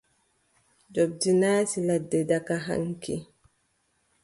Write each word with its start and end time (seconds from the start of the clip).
Njoɓndi 0.87 1.29
naati 1.41 1.79
ladde 1.87 2.19
diga 2.29 2.55
haŋki. 2.65 3.15